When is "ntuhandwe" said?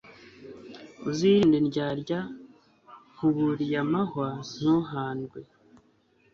4.59-5.39